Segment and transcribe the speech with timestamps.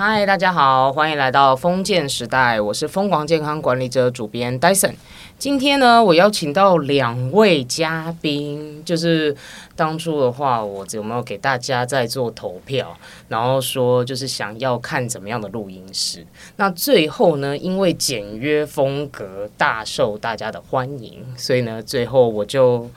[0.00, 4.94] 嗨，大家好，欢迎来到封建时代，我是疯狂健康管理者主编 Dyson。
[5.40, 9.36] 今天呢，我邀请到两位嘉宾，就是
[9.74, 12.96] 当初的话，我有没有给大家在做投票，
[13.26, 16.24] 然后说就是想要看怎么样的录音室。
[16.54, 22.88] 那最后呢，因为简约风格大受大家的欢迎，所以呢，最后我就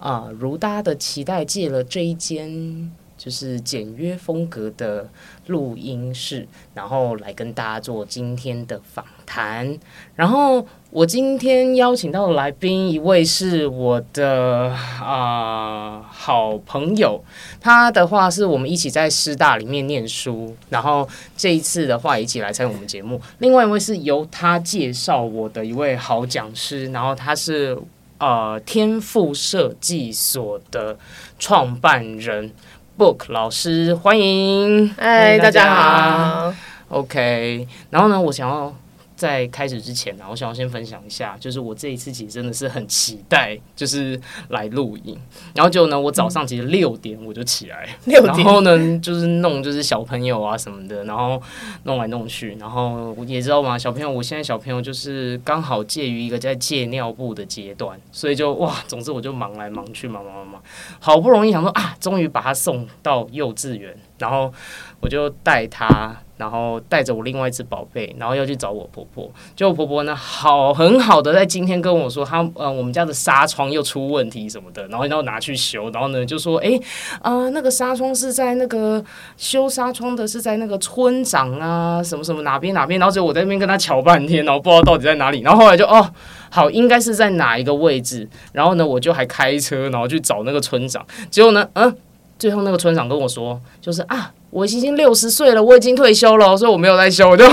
[0.00, 5.08] 啊、如大家的期待，借了这一间就是简约风格的
[5.48, 9.78] 录音室，然后来跟大家做今天的访谈。
[10.14, 17.22] 然后我今天邀请到的来宾，一位是我的啊、好朋友，
[17.60, 23.20] 他的话是我们一起在师大里面念书，然后这一次的话一起来参与我们节目。
[23.38, 27.76] 另外一位是由他介绍我的一位好讲师，然后他是
[28.18, 30.96] 呃天赋设计所的
[31.38, 32.52] 创办人
[32.98, 36.52] Book 老师，欢迎，欢嗨，大家好。
[36.88, 38.74] OK，然后呢，我想要
[39.18, 44.18] 在开始之前呢，我想要先分享一下，就是我这一次其实真的是很期待，就是
[44.50, 45.18] 来录影。
[45.56, 51.42] 然后就呢，我早上其实六点我就起来，然 六点后呢，就是弄就是小朋友啊什么的，然后
[51.82, 60.62] 弄来弄去，然后我也知道嘛，小朋友，我现在小朋友就是刚好介于一个在戒尿布的阶段，所以就哇，总之我就忙来忙去，忙忙忙忙，
[61.00, 64.54] 好不容易想说啊，终于把他送到幼稚园，然后
[65.00, 66.16] 我就带他。
[66.38, 69.30] 然后带着我另外一只宝贝，然后要去找我婆婆。
[69.54, 76.80] 结果婆婆呢，好很好的在今天跟我说，她呃我们家的纱窗又出问题什么的，然后要拿去修，然后呢就说，诶，
[77.20, 79.04] 呃那个纱窗是在那个
[79.36, 86.08] 修纱窗的是在那个村长啊什么什么哪边哪边，然后结果我在那边跟他瞧半天，然后不知道到底在哪里，然后后来就哦
[86.50, 91.96] 好应该是在哪一个位置，然后呢我就还开车然后去找那个村长，结果呢嗯。
[92.38, 97.44] 最后那个村长跟我说，就是啊，我已经六十岁了，我已经退休了，所以我没有在休，就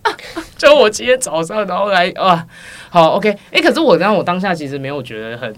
[0.58, 2.46] 就我今天早上然后来啊，
[2.90, 5.54] 好 OK，哎、可是我让我当下其实没有觉得很，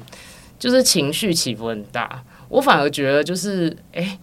[0.59, 4.19] 就是情绪起伏很大，我反而觉得就是哎。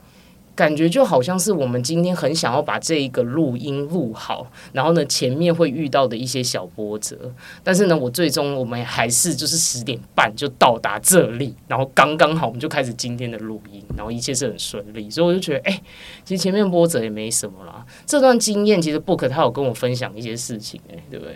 [0.55, 7.33] 感觉就好像是我们今天很想要把这一个录音录好，然后呢前面会遇到的一些小波折，
[7.63, 15.81] 但是呢我最终我们还是就是十点半就到达这里，然后刚刚好我们就开始今天的录音，然后一切是很顺利，所以我就觉得哎、
[16.23, 17.85] 其实前面波折也没什么啦。
[18.05, 21.35] 这段经验其实 Book 他有跟我分享一些事情、哎，对不对？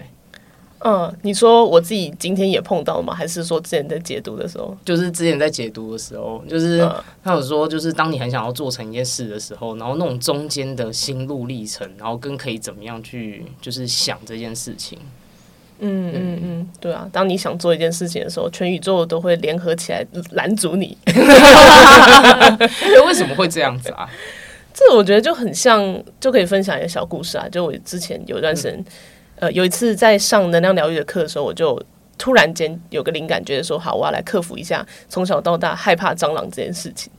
[0.85, 3.13] 嗯，你说我自己今天也碰到吗？
[3.13, 4.75] 还是说之前在解读的时候？
[4.85, 14.97] 就是之前在解读的时候，就是嗯他有说，就是当你很想要做成一件事的时候，然后那种中间的心路历程，然后跟可以怎么样去就是想这件事情。
[15.81, 17.07] 嗯嗯嗯，对啊。
[17.11, 20.97] 当你想做一件事情的时候，全宇宙都会联合起来拦阻你。
[21.05, 22.57] 哎，
[23.05, 24.09] 为什么会这样子啊？
[24.73, 27.47] 这我觉得就很像，就可以分享一个小故事啊。
[27.49, 28.85] 就我之前有一段时间，
[29.39, 31.81] 呃，有一次在上能量疗愈的课的时候，我就
[32.17, 37.11] 突然间有个灵感，觉得说好，我要来克服一下从小到大害怕蟑螂这件事情。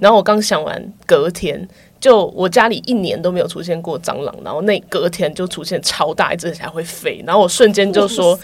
[0.00, 1.68] 然后我刚想完，隔天
[2.00, 8.36] 就我家里一年都没有出现过蟑螂，然后那隔天就出现超大一只，还会飞，然后我瞬间就说。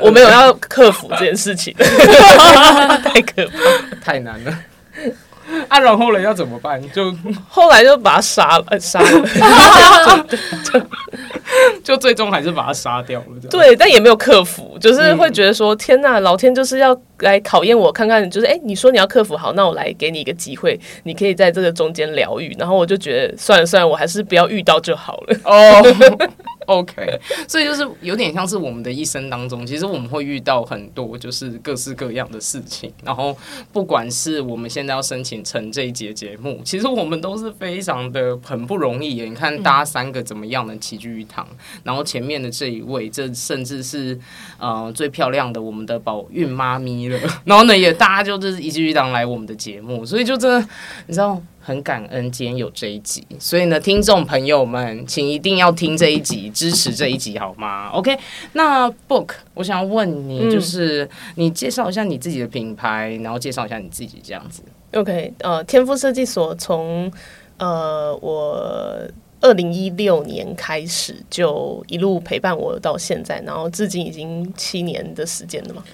[0.00, 3.96] 我没有要克服这件事情， 太可怕。
[4.00, 4.58] 太难了。
[5.68, 6.80] 啊，然后呢要怎么办？
[6.92, 7.12] 就
[7.48, 10.26] 后来就把他杀了，呃杀了。
[11.84, 13.26] 就最终还是把他杀掉了。
[13.50, 22.54] 对，但也没有克服，就是会觉得说，天呐，老天就是要来考验我，看看，就是哎、你说你要克服好，那我来给你一个机会，你可以在这个中间疗愈。
[22.58, 25.38] 然后我就觉得，算了算了，我还是不要遇到就好了。
[25.44, 26.30] 哦、
[26.66, 33.36] o k 所以就是有点像是我们的一生当中，其实我们会遇到很多就是各式各样的事情，然后
[33.72, 39.20] 不管是我们现在要申请成这一节节目，其实我们都是非常的很不容易。
[39.22, 41.46] 你看大家三个怎么样能齐聚一堂，
[41.82, 44.18] 然后前面的这一位，这甚至是
[44.58, 50.68] 呃最漂亮的我们的宝孕妈咪了， 然后呢也大家就是一直一档来我们的节目，所以就真的
[51.06, 51.40] 你知道。
[51.62, 58.18] 很感恩今天有这一集，所以呢，听众朋友们，请一定要听这一集，支持这一集好吗？OK，
[58.54, 64.62] 那 Book，我想要问你，嗯就是、你介绍一下你自己的品牌，然后介绍一下你自己这样子。
[64.94, 67.12] OK，呃，天赋设计所从
[67.58, 69.06] 呃我
[69.42, 75.84] 二零一六年开始就一路陪伴我到现在，然后至今已经七年的时间了嘛，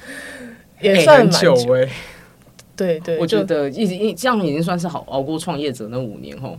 [0.80, 1.54] 也算蛮久。
[1.54, 1.88] 久哎、
[2.76, 6.58] 对对，我觉就得已经这样已经算是好熬过创业者那五年吼。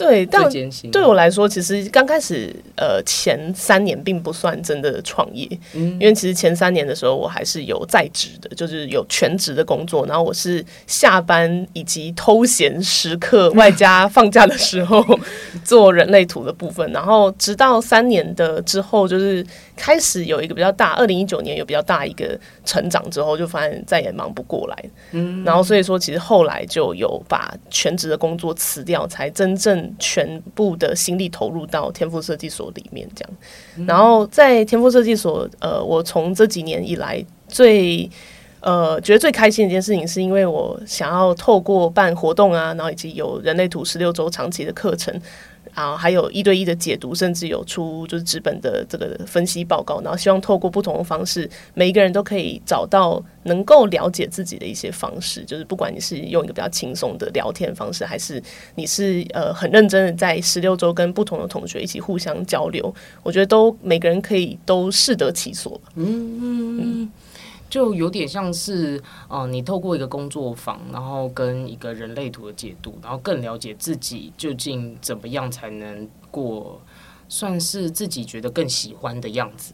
[0.00, 0.50] 对，但。
[0.90, 5.92] 对我来说，其实刚开始呃前三年并不算真的创业，嗯。
[5.92, 15.04] 因为其实前三年的时候我还是有在职的，就是有全职的工作，然后我是下班以及偷闲时刻外加放假的时候
[15.64, 19.44] 做人类图的部分，然后直到三年的之后，就是
[19.76, 33.86] 开始有一个比较大，二零一九年有比较大一个成长之后，就发现再也忙不过来，嗯，然后所以说其实后来就有把全职的工作辞掉，才真正全部的心力投入到天赋设计所里面这样。
[33.86, 38.08] 然后在天赋设计所，呃，我从这几年以来最
[38.60, 45.20] 呃觉得最开心的一件事情，是因为我想要透过办活动啊，然后以及有人类图十六周长期的课程。
[45.80, 55.42] 啊，还有一对一的解读，甚至有出就是纸本的这个分析报告，然后希望透过不同的方式，每一个人都可以找到能够了解自己的一些方式。
[55.44, 58.42] 就是不管你是用一个比较轻松的聊天方式，还是
[58.74, 67.10] 你是呃很认真的在十六周跟不同的同学一起互相交流，我觉得都每个人可以都适得其所嗯嗯嗯。
[67.70, 76.80] 就有点像是，呃，你透过一个工作坊，然后跟一个人类图的解读，然后更了解自己究竟怎么样才能过，
[77.28, 79.72] 算是自己觉得更喜欢的样子。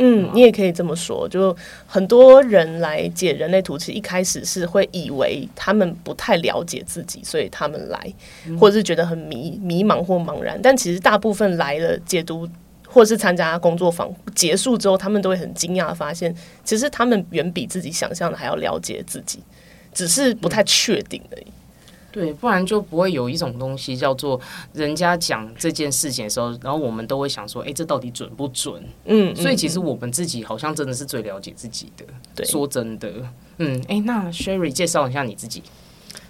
[0.00, 1.28] 嗯，你也可以这么说。
[1.28, 1.56] 就
[1.86, 8.14] 很多人来解人类图，其实一开始是会以为他们不太了解自己，所以他们来，
[8.60, 10.60] 或者是觉得很迷迷茫或茫然。
[10.60, 12.48] 但其实大部分来了解读。
[12.88, 19.40] 或是参加工作坊结束之后，他们都会很惊讶，发现其实他们远比自己想象的还要了解自己，
[19.92, 21.46] 只是不太确定而已。
[22.10, 24.40] 对，不然就不会有一种东西叫做
[24.72, 28.82] 人家讲这件事情的时候，然后我们都会想说，哎，这到底准不准？
[29.04, 32.04] 嗯，所以其实我们自己好像真的是最了解自己的。
[32.34, 33.12] 对，说真的，
[33.58, 35.62] 嗯，哎，那 Sherry 介绍一下你自己。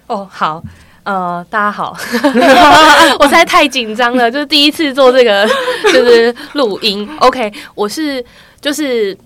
[0.07, 0.61] 哦，好。
[1.09, 1.97] 呃，大家好，
[3.17, 5.43] 我实在太紧张了，就是第一次做这个
[5.91, 7.09] 就是录音。
[7.19, 8.23] OK，我是
[8.61, 9.17] 就是，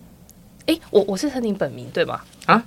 [0.65, 2.21] 哎、我我是称你本名对吗？
[2.45, 2.63] 啊，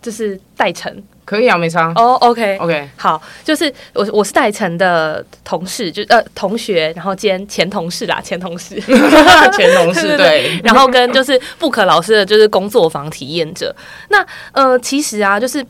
[0.00, 1.02] 就是戴晨。
[1.24, 1.92] 可以啊，没差。
[1.96, 8.80] 哦、o k OK，好，就是我我是戴晨的同事，就呃同学，然后兼前同事啦，前同事，
[9.56, 13.74] 前同事对，然后跟就是布可老师的就是工作坊体验者。
[14.10, 15.66] 那呃，其实啊，就是。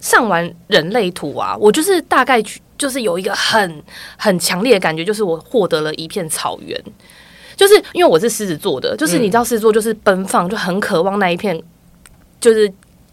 [0.00, 2.42] 上完人类图啊，我就是大概
[2.78, 3.82] 就是有一个很
[4.16, 6.82] 很强烈的感觉，就是我获得了一片草原。
[7.56, 11.62] 就是因为我是狮子座的，就是你知道狮子座就是奔放，就很渴望那一片，
[12.40, 12.66] 就是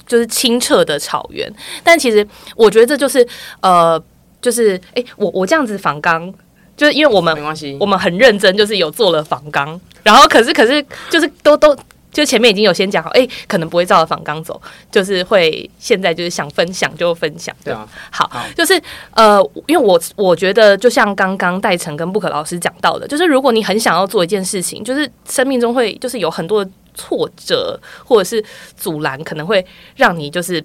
[0.06, 1.54] 就是清澈的草原。
[1.84, 2.26] 但其实
[2.56, 3.28] 我觉得这就是
[3.60, 4.02] 呃，
[4.42, 6.34] 就是诶，我我这样子仿刚，
[6.78, 11.78] 就是因为我们没关系，我们很认真，就是有做了仿刚，然后可是可是就是都都。
[12.12, 14.60] 就前面已经有先讲好，哎，可能不会照着仿纲走，
[14.92, 17.56] 就是会现在就是想分享就分享。
[17.64, 18.82] 对啊，好，就是
[19.12, 26.66] 呃，因为我我觉得就像刚刚戴晨跟布可老师讲到的，就是如果你很想要做一件事情，就是生命中会就是有很多
[26.96, 28.44] 挫折或者是
[28.76, 29.66] 阻拦，可能会
[29.96, 30.64] 让你就是。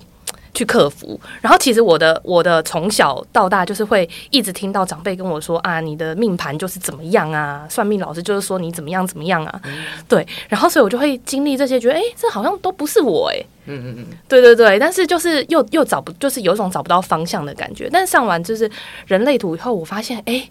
[0.55, 9.63] 去克服，然后其实我的我的从小到大就是会一直听到长辈跟我说啊，你的命盘就是怎么样啊，算命老师就是说你怎么样怎么样啊，
[10.07, 17.89] 对，然后所以我就会经历这些，觉得哎，这好像都不是我哎，嗯嗯嗯，对对对，但是就是又又找不，就是有一种找不到方向的感觉。
[17.91, 18.71] 但上完就是
[19.07, 20.47] 人类图以后，我发现哎，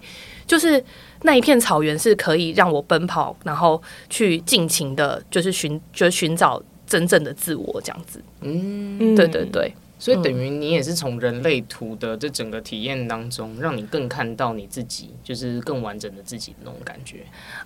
[0.48, 0.84] 就是
[1.22, 8.20] 那一片草原是可以让我奔跑，然后去尽情的，就是寻就是寻找真正的自我这样子。
[8.42, 9.72] 嗯，对对对。
[10.02, 17.18] 所以等于你也是从人类图的这整个体验当中，让你更看到你自己，就是更完整的自己的那种感觉。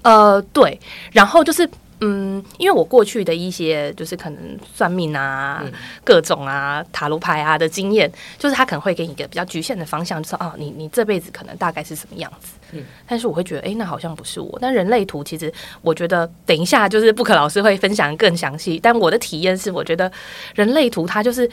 [0.02, 0.78] 呃，对。
[1.14, 1.66] 然后就是，
[2.02, 5.64] 嗯，因为我过去的一些就是可能算命啊、
[6.04, 12.54] 各种啊、塔罗牌啊的经验，就是他可能会给你一个比较局限的方向，就说啊，你你这辈子可能大概是什么样子。
[12.72, 12.84] 嗯。
[13.08, 14.58] 但是我会觉得，哎，那好像不是我。
[14.62, 18.80] 但人类图其实，我觉得等一下就是布克老师会分享更详细。
[18.82, 20.12] 但我的体验是，我觉得
[20.54, 21.50] 人类图它就是。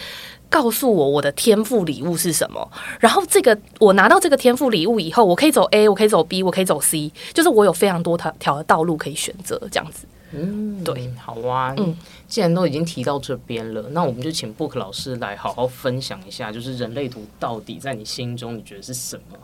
[0.53, 2.71] 告诉我我的天赋礼物是什么，
[3.01, 10.07] 然后这个我拿到这个天赋礼物以后，我可以走 A，我可以走 B，我可以走 C，就是我有非常多条条的道路可以选择，这样子。
[10.33, 11.75] 嗯，对，好啊。
[11.79, 11.97] 嗯，
[12.29, 19.39] 既然都已经提到这边了，那我们就请 Book 老师来好好分享一下，就是人类图到底在你心中你觉得是什么？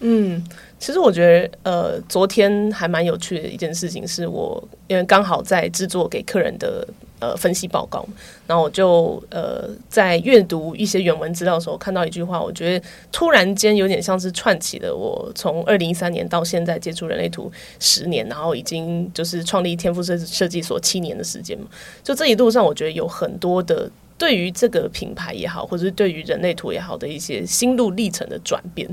[0.00, 0.44] 嗯，
[0.78, 6.86] 其实我觉得，呃，昨天还蛮有趣的一件事情，是我因为刚好在制作给客人的。
[7.24, 8.06] 呃，分析报告，
[8.46, 17.50] 然后我就呃在阅读一些原文资料的时候，看到一句话，我觉得突然间有点像是串起了我从二零一三年到现在接触人类图
[17.80, 21.66] 十年，然后已经就是创立天赋设设计所七年的时间嘛。
[22.02, 28.86] 就这一路上，我觉得有很多的对于这个品牌也好，或者是对于人类图也好的一些心路历程的转变。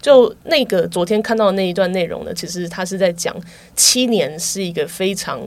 [0.00, 3.34] 就那个昨天看到的那一段内容呢，其实他是在讲
[3.74, 5.40] 七年是一个非常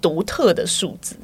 [0.00, 1.16] 独特的数字。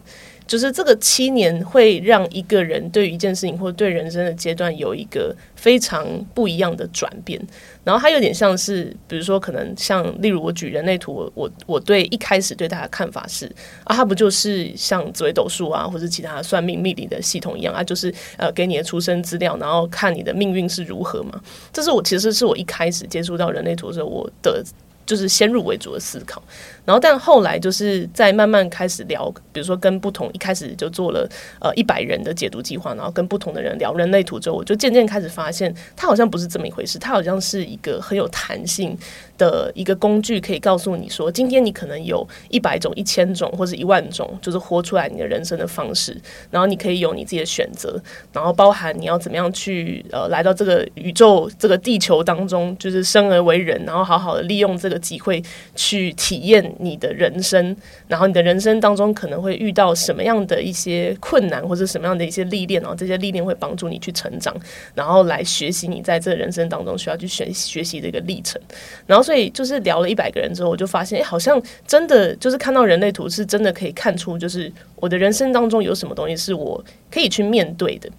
[0.46, 7.40] 就是这个七年会让一个人对于一件事情或对人生的阶段有一个非常不一样的转变，
[7.84, 13.46] 然后它有点像是，比如说可能像例如我举人类图，我我我对一开始对它的看法是
[13.84, 21.40] 啊，它不就是像紫微斗数啊，或者其他算命命理的系统一样啊，就是呃给你的出生资料，然后看你的命运是如何嘛？
[21.72, 24.64] 这是我其实是我一开始接触到人类图的时候，我的
[25.12, 26.42] 就是先入为主的思考。
[26.86, 31.28] 然后，但后来就是在慢慢开始聊，比如说跟不同一开始就做了
[31.60, 38.96] 呃一百人的解读计划，然后跟不同的人聊人类图之后，我就渐渐开始发现，它好像不是这么一回事，它好像是一个很有弹性
[39.42, 46.16] 的一个工具，可以告诉你说，今天你可能有一百种、一千种或者一万种，就是活出来你的人生的方式，
[46.50, 48.00] 然后你可以有你自己的选择，
[48.32, 55.42] 然后包含你要怎么样去呃来到这个宇宙这个地球当中，就是生而为人，然后好好的利用这个机会
[55.74, 56.62] 去体验。
[56.78, 57.76] 你的人生，
[58.08, 64.54] 然后你的人生当中可能会遇到什么样的一些困难，或者什么样的一些历练，然后这些历练会帮助你去成长，
[64.94, 68.60] 然后来学习你在这人生当中需要去学学习的一个历程。
[69.06, 78.10] 然后，所就是聊了一百个人之后，我就发现，哎，好像真的就是看到人类图，是真的可以看出，就是我的人生当中有什么东西是我可以去面对的。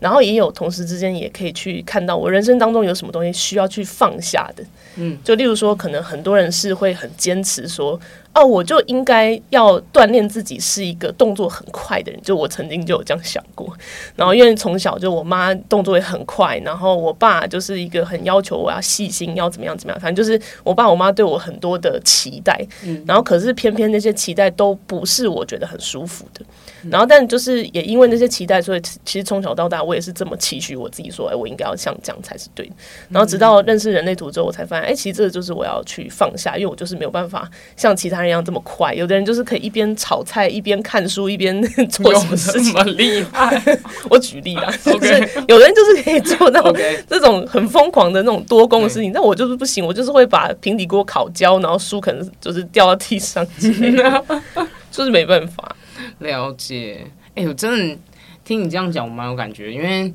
[0.00, 4.62] 然后也有同时之间也可以去看到我人生当中有什么东西需要去放下的，
[4.96, 7.98] 嗯，就例如说，可能很多人是会很坚持说。
[8.34, 13.72] 哦，我就应该要锻炼自己是一个动作很快的人，就我曾经就有这样想过。
[14.16, 22.60] 然后因为从小就我妈动作也很快，然后我爸就是一个很要求我要细心，要怎么样怎么样，反正就是我爸我妈对我很多的期待。
[22.82, 26.44] 嗯，然后可是偏偏那些期待都不是我觉得很舒服的。
[26.90, 32.72] 然后但就是也因为那些期待，所以其实从小到大我也是这么期许我自己，说哎，我应该要像这样才是对的。
[33.08, 38.23] 然后直到认识人类图之后，我才发现，哎，其实这个就是我要去放下，因为我就是没有办法像其他。
[38.26, 43.60] 一样这么快，有的人就是可以一边炒菜一边看书一边 做什么事情，厉害。
[44.10, 45.12] 我举例啦， 就是
[45.48, 46.72] 有的人就是可以做到
[47.08, 54.24] 这种很疯狂的那种多功的事情，但我就是不行，我就是会把平底锅烤焦，然后书可能就是掉到地上之类的，
[54.90, 55.74] 就是没办法。
[56.18, 57.96] 了解，哎，我真的
[58.44, 60.12] 听你这样讲，我蛮有感觉，因为。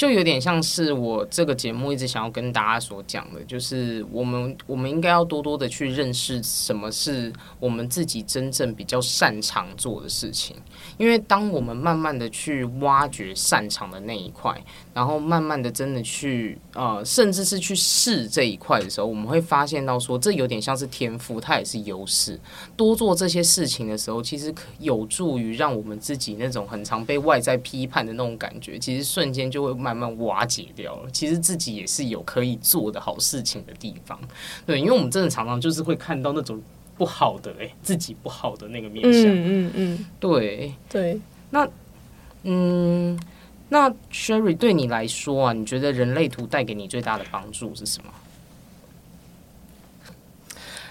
[0.00, 10.56] 就有点像是我这个节目一直想要跟大家所讲的，就是我们我们应该要多多的去认识什么是我们自己真正比较擅长做的事情，
[10.96, 14.58] 因为当我们慢慢的去挖掘擅长的那一块，
[14.94, 22.40] 然后慢慢的真的去呃，甚至是去试这一块的时候，我们会发现到说，这有点像是天赋，它也是优势。
[22.74, 29.89] 多做这些事情的时候，其实有助于让我们自己那种很常被外在批判的那种感觉，其实瞬间就会慢。
[29.94, 31.10] 慢慢瓦解掉了。
[31.10, 34.18] 其实自己也是有可以做的好事情的地方，
[34.66, 36.60] 对，因为我们真的常常就是会看到那种
[36.96, 41.20] 不好的，哎，自己不好的那个面相，嗯嗯嗯，对对。
[41.50, 41.68] 那
[42.44, 43.18] 嗯，
[43.68, 48.10] 那 Sherry 对你来说啊，你觉得人类图带给你最大的帮助是什么？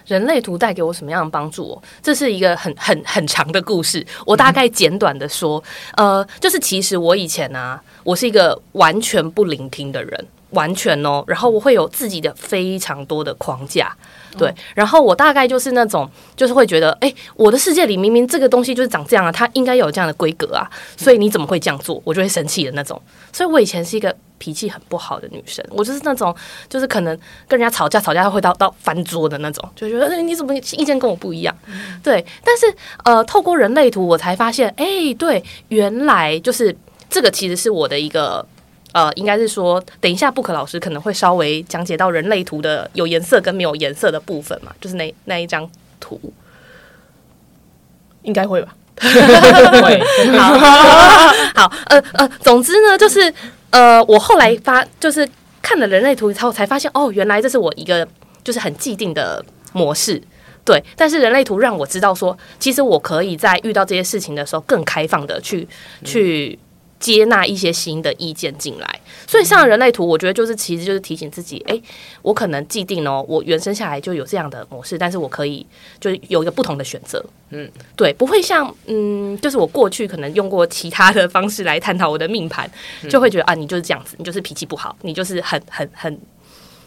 [0.09, 1.79] 人类图带给我什么样的帮助？
[2.01, 5.63] 这是一个很很很长的故事，我大概简短的说，
[5.95, 13.95] 呃，就是其实我以前呢，我是一个完全不聆听的人，完全哦，然后我会有自己的非常多的框架。
[14.37, 21.99] 对，然后我大概就是那种，就是会觉得，哎，我的世界里明明这个东西就是长这样啊，它应该有这样的规格啊，所以你怎么会这样做？
[22.05, 23.01] 我就会生气的那种。
[23.33, 26.33] 所以我以前是一个脾气很不好的女生，我就是那种，
[26.69, 31.55] 就是可能跟人家吵架，吵架会到到翻桌的那种，就觉得你怎么意见跟我不一样？
[32.03, 32.71] 对，但是
[33.05, 36.75] 呃，透过人类图，我才发现，哎，对，原来就是
[37.09, 38.45] 这个其实是我的一个。
[38.91, 45.69] 呃，应该是说，等一下布克老师可能会稍微讲解到人类图的有颜色跟没有颜色的部分嘛，就是那那一张
[45.99, 46.19] 图，
[48.23, 48.75] 应该会吧？
[48.99, 49.99] 会，
[50.37, 50.57] 好，
[51.55, 53.31] 好，呃呃，总之呢，就是
[53.69, 55.29] 呃，我后来发就是
[55.61, 58.07] 看了人类图之后，才发现哦，原来这是我一个
[58.43, 60.21] 就是很既定的模式，
[60.65, 60.83] 对。
[60.97, 65.67] 但是人类图让我知道说，其实我可以在遇到这些事情的时候，更开放的去
[66.03, 66.57] 去。
[66.99, 71.81] 接纳一些新的意见进来，所以上人类图，我觉得就是其实就是提醒自己，哎，
[72.21, 75.65] 我可能既定哦，我原生下来就有这样的模式，但是我可以
[75.99, 82.69] 就有一个不同的选择，嗯，对，不会像嗯，就是我过去可能用过其他的方式来探讨我的命盘，
[83.09, 86.19] 就会觉得啊，你就是这样子，你就是脾气不好，你就是很很很，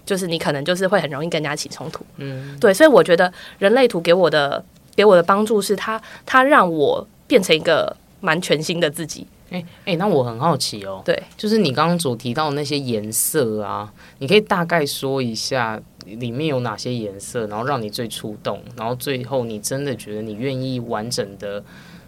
[0.04, 4.62] 就是你可能就是会很容易跟人家起冲突，嗯，对，所以我觉得人类图给我的
[4.94, 7.96] 给我的帮助是，它它让我变成一个。
[8.24, 9.26] 蛮全新的自己。
[9.52, 21.62] 哎哎，那我很好奇哦，对，就是你刚刚所提到的那些颜色啊，你可以大概说一下里面有哪些颜色，然后让你最触动，然后最后你真的觉得你愿意完整的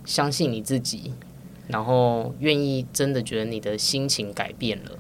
[0.05, 1.13] 相信你自己，
[1.69, 4.93] 然后愿意真的觉得你的心情改变了。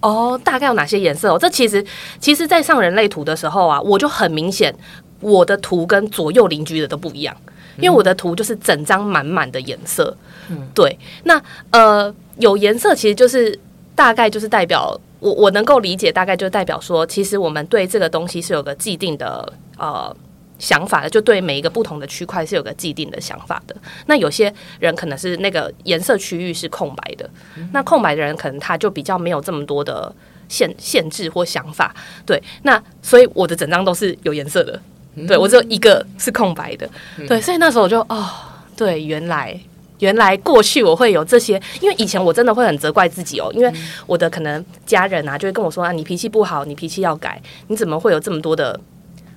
[0.00, 1.32] 哦，大概有哪些颜色？
[1.32, 1.84] 哦，这其实
[2.18, 4.74] 其实，在上人类图的时候啊，我就很明显，
[5.20, 7.36] 我的图跟左右邻居的都不一样，
[7.76, 10.16] 因为我的图就是整张满满的颜色。
[10.50, 10.98] 嗯，对。
[11.24, 13.58] 那呃，有颜色其实就是
[13.94, 20.14] 大概就是代表我我能够理解，大概就代表说，其实我们对这个东西是有个既定的呃。
[20.58, 23.74] 想法的，就对每一个不同的区块是有个既定的想法的。
[24.06, 27.28] 那有些人可能是那个颜色区域是空白的，
[27.72, 30.14] 那空白的人可能他就比较没有这么多的
[30.48, 31.92] 限限制或想法。
[32.24, 34.80] 对，那所以我的整张都是有颜色的，
[35.26, 36.88] 对我只有一个是空白的。
[37.26, 38.30] 对，所以那时候我就哦，
[38.76, 39.58] 对，原来
[40.02, 43.72] 原来过去我会有这些，因为以前我真的会很责怪自己哦，因为
[44.06, 48.78] 我的可能家人啊就会跟我说啊，你脾气不好，你脾气要改，你怎么会有这么多的。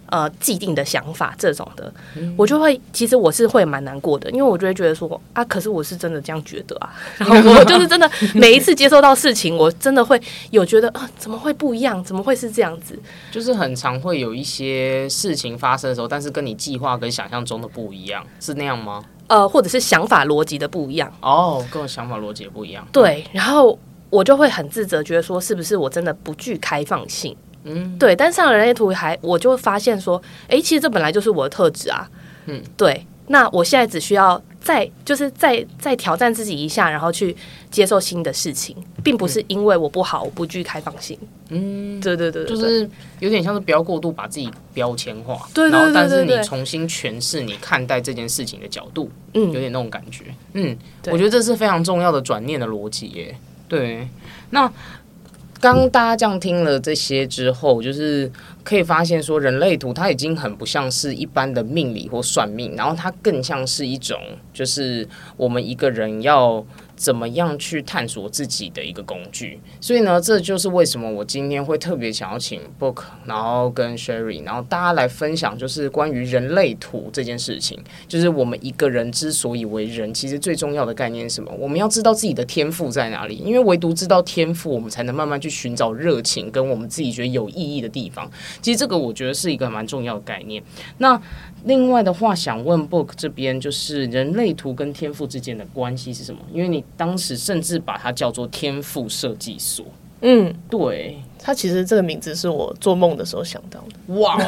[0.08, 1.92] 呃，既定的想法这种的，
[2.38, 12.02] 我就会其实我是会蛮难过的，因为我就会觉得说啊，可是我是真的这样觉得啊，然后我就是真的每一次接收到事情，我真的会有觉得啊，怎么会不一样？
[12.04, 12.98] 怎么会是这样子？
[13.32, 19.04] 就是很常会有一些事情发生的时候，但是跟你计划跟想象中的不一样，是那样吗？
[19.27, 21.12] 呃，或者是想法逻辑的不一样？
[21.22, 22.88] 哦，跟我想法逻辑不一样。
[22.91, 23.77] 对，然后
[24.10, 27.36] 我就会很自责，觉得说是不是我真的不具开放性？
[27.63, 32.08] 嗯，对，但上了人类图还，我就发现说，哎，其实这本来就是我的特质啊。
[32.46, 37.38] 嗯，对，那我现在只需要再就是再再挑战自己一下，然后去
[37.70, 41.16] 接受新的事情，并不是因为我不好，我不具开放性。
[41.50, 50.24] 嗯，对对对，就是有点像是不要过度把自己标签化，对对对，但是你重新诠释你看待这件事情的角度，嗯，有点那种感觉。
[50.54, 50.76] 嗯，
[51.12, 53.38] 我觉得这是非常重要的转念的逻辑耶。
[53.70, 54.08] 对，
[54.50, 54.74] 那。
[55.62, 58.32] 刚大家这样听了这些之后，就是
[58.66, 64.20] 可以发现说，人类图它已经很不像是一般的命理或算命，然后它更像是一种，
[64.52, 65.08] 就是
[65.38, 66.66] 我们一个人要。
[66.98, 69.60] 怎么样去探索自己的一个工具？
[69.82, 77.78] 所以呢，这就是为什么我今天会特别想要请 Book，然后跟 Sherry，然后大家来分享，就是关于人类图这件事情。
[78.08, 81.51] 就是我们一个人之所以为人，其实最重要的概念是什么？
[81.60, 88.32] 我们要知道自己的天赋在哪里，因为唯独知道天赋，我们才能慢慢去寻找热情跟我们自己觉得有意义的地方。
[88.61, 90.61] 其实这个我觉得是一个蛮重要的概念。
[90.98, 91.20] 那
[91.65, 96.39] 另外的话，想问 Book 这边，就是人类图跟天赋之间的关系是什么？
[96.53, 99.85] 因为你当时甚至把它叫做天赋设计所。
[100.22, 104.13] 嗯，对，它其实这个名字是我做梦的时候想到的。
[104.15, 104.39] 哇，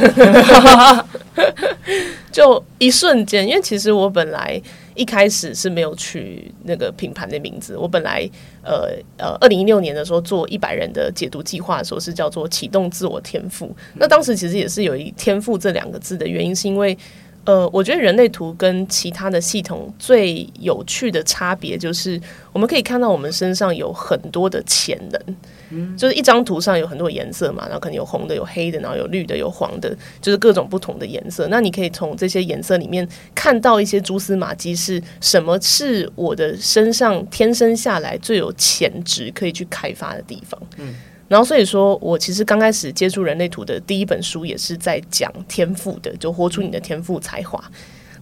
[2.31, 4.59] 就一瞬间，因为其实我本来
[4.97, 7.77] 一开始是没有取那个品牌的名字。
[7.77, 8.29] 我本来
[8.63, 13.73] 呃呃，二零一六年的时候做一百人的解读计划的时候是叫做启动自我天赋。
[13.95, 16.97] 那当时其实也是有一天赋这两个字的原因，是因为。
[17.45, 22.19] 呃，我觉得人类图跟其他的系统最有趣的差别就是，
[22.51, 25.35] 我们可以看到我们身上有很多的潜能，
[25.69, 31.47] 嗯，就是一张图上有很多颜色嘛，然后可能有红的、有黑的，然后有绿的、有黄的，就是各种不同的颜色。
[31.49, 40.95] 那你可以从这些颜色里面看到一些蛛丝马迹，是什么是我的身上天生下来最有潜质可以去开发的地方，嗯。
[41.27, 47.61] 然后，所以说我其实刚开始接触人类图的第一本书，也是在讲天赋的，就活出你的天赋才华。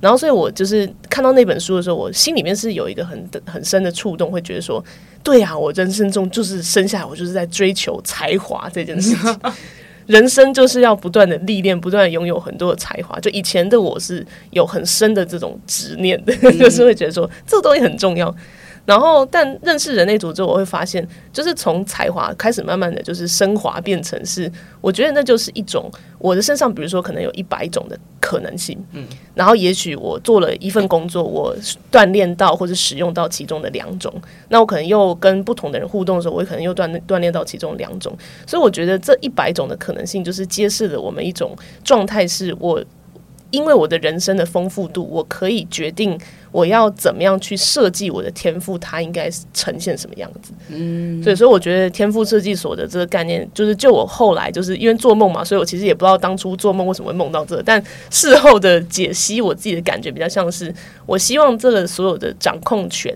[0.05, 4.83] 然后，所以我就是看到那本书的时候，我心里面是有一个很很深的触动，会觉得说，
[5.23, 9.39] 对呀，我人生中就是生下来，我就是在追求才华这件事情。
[10.05, 13.19] 人生就是要不断的历练，不断的拥有很多的才华。
[13.19, 18.31] 就以前的我是有很深的这种执念的， 就是会觉得说，这个东西很重要。
[18.85, 31.55] 然后，但认识人类组之后，我会发现，就是从才华开始，慢慢的就是升华，变成是，我觉得那就是一种我的身上，比如说可能有一百种的可能性，嗯，然后也许我做了一份工作，我
[31.91, 34.13] 锻炼到或者使用到其中的两种，
[34.49, 42.83] 那我可能又跟不同的人互动的时候，我可能又锻锻炼到其中两种，所以我觉得这一百种的可能性，就是揭示了我们一种状态，是我。
[43.51, 46.19] 因为我的人生的丰富度，我可以决定
[46.51, 50.51] 我要怎么样去设计我的天赋，它应该呈现什么样子。
[50.69, 60.73] 嗯，所以说我觉得天赋设计所的这个概念，就是就我后来就是因为做梦嘛，所以我其实也不知道当初做梦为什么会梦到这，但事后的解析，我自己的感觉比较像是，
[61.05, 63.15] 我希望这个所有的掌控权，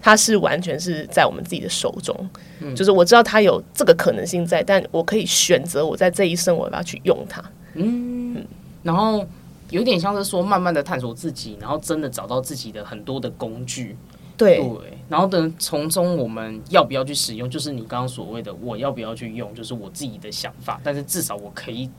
[0.00, 2.14] 它是完全是在我们自己的手中。
[2.60, 7.44] 嗯，就是我知道它有这个可能性在，但我可以选择我在这一生我要去用它。
[7.74, 8.44] 嗯，
[8.82, 9.24] 然后。
[9.70, 13.96] 有点像是说，慢慢的探索自己，然后真的找到自己的很多的工具，
[14.36, 21.90] 对对，然后等从中我们要不要去使用，就是你刚刚所谓的我要不要去用，就是我自己的想法，但是至少我可以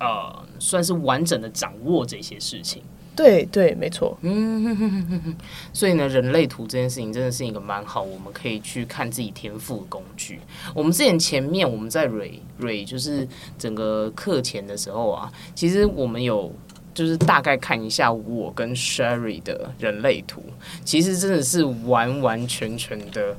[0.00, 2.82] 呃算是完整的掌握这些事情。
[3.16, 4.18] 对对，没错。
[4.22, 5.36] 嗯
[5.72, 10.40] 所以呢，人类图这件事情真的是一个蛮好，我们可以去看自己天赋的工具。
[10.74, 13.24] 我们之前前面我们在蕊蕊就是
[13.56, 16.52] 整个课前的时候啊，其实我们有
[16.94, 20.42] 就是大概看一下我跟 Sherry 的人类图，
[20.84, 23.36] 其实真的是完完全全的，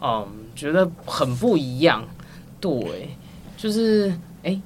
[0.00, 2.06] 嗯，觉得很不一样。
[2.60, 3.08] 对，
[3.56, 4.60] 就是哎。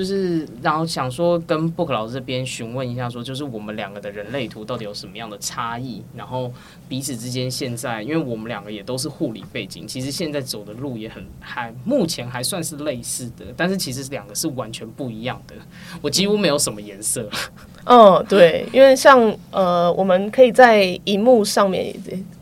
[0.00, 6.50] 就是然后想说跟 Book 老师这边询问一下，说就是我们两个的人类图到底有什么样的差异，然后
[6.88, 15.54] 彼此之间现在，因为我们两个也都是护理背景，其实现在走的路也很还目前还算是类似的，但是其实两个是完全不一样的。
[16.00, 17.28] 我几乎没有什么颜色。
[17.84, 21.94] 嗯，对，因为像呃，我们可以在荧幕上面，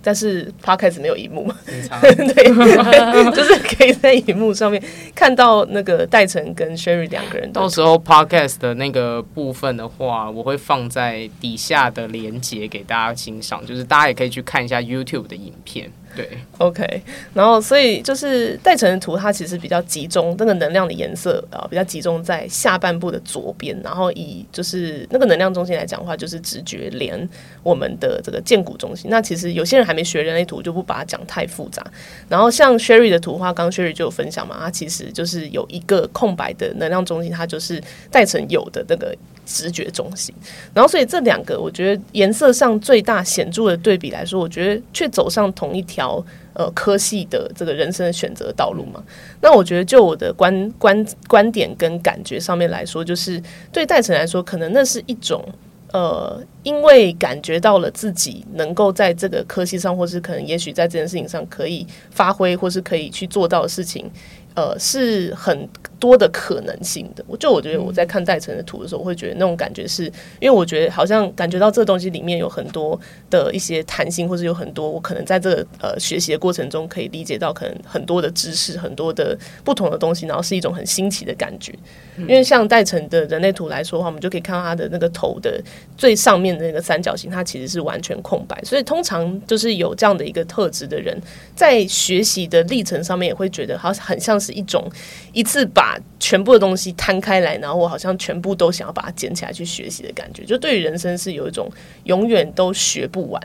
[0.03, 4.83] 但是 Podcast 没有荧幕嘛， 对，就是可以在荧幕上面
[5.14, 7.51] 看到那个戴晨跟 Sherry 两个人。
[7.53, 15.90] 到时候 Podcast 的那个部分的话，我会放在底下的连接给大家欣赏，就是大家也可以去看一下 YouTube 的影片。
[16.16, 23.79] 对，OK，然后所以就是戴成的图，它其实比较集中，那个能量的颜色啊，比较集中在下半部的左边。
[23.85, 27.29] 然后以就是那个能量中心来讲的话，就是直觉连
[27.62, 29.09] 我们的这个剑骨中心。
[29.11, 31.85] 那其实有些人还没学人类图，就不把它讲太复杂。
[32.29, 39.16] 然后像 Sherry 的图画，刚刚 Sherry 就有分享嘛，它其实就是有一个空白的能量中心，它就是戴成有的那个。
[39.51, 40.35] 直觉中心，
[40.75, 49.02] 然后所以这两个，我觉得颜色上最大显著的对比来说，我觉得却走上同一条条呃科系的这个人生的选择道路嘛。
[49.40, 55.44] 那我觉得就我的观观观点跟感觉上面来说，就是对戴晨来说，可能那是一种
[55.92, 64.08] 呃，因为感觉到了自己能够在这个科系上，或是可能也许在这件事情上可以发挥，或是可以去做到的事情。
[64.54, 67.24] 呃，是很多的可能性的。
[67.26, 70.04] 我就我觉得我在看戴成的图的时候，我会觉得那种感觉是，
[70.40, 81.72] 因为我觉得好像感觉到这个东西里面有很多的一些弹性，或者有很多我可能在这个呃学习的过程中可以理解到可能很多的知识，很多的不同的东西，然后是一种很新奇的感觉。
[82.18, 85.58] 因为像戴成的人类图来说的话，我们就可以看到他的那个头的
[85.96, 88.61] 最上面的那个三角形，它其实是完全空白。
[88.64, 91.18] 所以通常就是有这样的一个特质的人，
[91.54, 94.52] 在学习的历程上面也会觉得好像很像是。
[94.58, 94.90] 一种
[95.32, 101.70] 一次把把全部的东西摊开来，然后我好像全部都想要把它捡起来去学习的感觉，就对于人生是有一种
[102.05, 103.40] 永远都学不完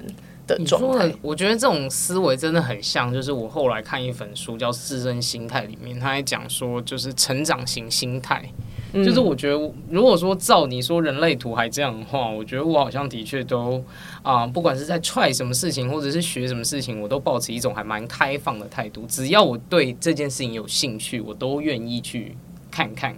[0.46, 1.10] 的状态。
[1.22, 8.44] 我觉得这种思维真的很像，就是我后来看一本书叫《自身心态》里面，他还讲说，就是成长型心态。
[8.94, 13.84] 就是我觉得，如果说照你说人类图还这样的话，我觉得我好像的确都
[14.22, 19.06] 啊，不管是在踹什么事情，或者是学什么事情，我都保持一种还蛮开放的态度。
[19.08, 22.36] 只要我对这件事情有兴趣，我都愿意去
[22.70, 23.16] 看看、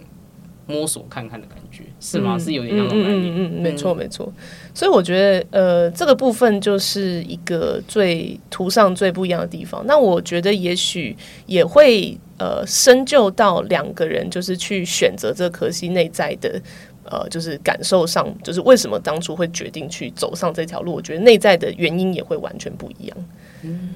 [0.66, 2.38] 摸索看看的感觉，是吗？
[2.38, 3.28] 是有点那种感觉。
[3.28, 4.32] 嗯嗯，没错没错。
[4.72, 9.84] 所以我觉得，呃，这个部分就是一个最图上最不一样的地方。
[9.86, 12.18] 那我觉得也许也会。
[12.38, 16.60] 呃，深究到两个人就是去选择这可惜内在的，
[17.04, 20.92] 呃，就是感受上，就是为什么当初会决定去走上这条路？
[20.92, 23.16] 我觉得内在的原因也会完全不一样。
[23.62, 23.90] 嗯，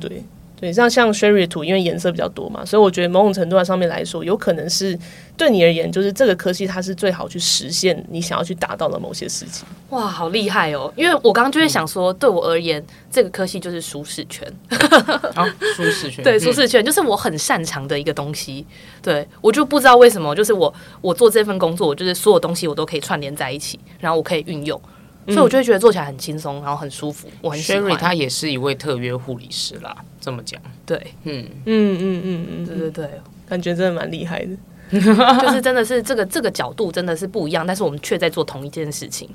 [0.00, 0.22] 对。
[0.64, 4.98] 对，像像 Sherry 图，因为颜色比较多嘛，所以我觉得某种程度上面来说，有可能是
[5.36, 9.66] 对你而言，就是这个科技它是最好去实现你想要去达到的某些事情。
[9.90, 10.90] 哇，好厉害哦！
[10.96, 14.50] 因为我刚刚就会想说，对我而言，这个科技就是舒适圈。
[15.36, 15.44] 啊，
[15.76, 18.66] 舒适圈，对，舒适圈就是我很擅长的一个东西。
[19.02, 20.72] 对我就不知道为什么，就是我
[21.02, 24.80] 我做这份工作，我就是所有东西我都可以串联在一起，然后我可以运用。
[25.26, 27.26] 所以我就会觉得做起来很轻松，然后很舒服。
[27.40, 30.60] 我很 Sherry 他也是一位特约护理师啦，这么讲。
[30.86, 33.10] 对，嗯嗯嗯嗯嗯，对对对，
[33.48, 34.56] 感觉真的蛮厉害的。
[34.90, 39.28] 就是真的是这个这个角度真的是不一样，但是我们却在做同一件事情。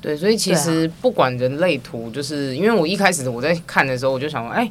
[0.00, 4.68] 对，所以其实不管人类图，就是因为我一开始我在看的时候，我就想说，哎。